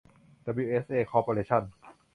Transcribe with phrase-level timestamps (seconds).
[0.45, 1.63] ดับบลิวเอชเอ คอร์ปอเรชั่น